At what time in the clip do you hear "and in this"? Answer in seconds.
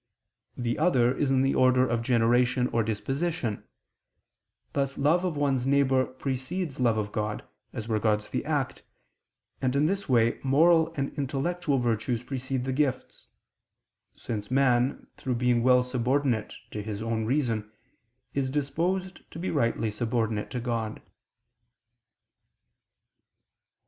9.61-10.09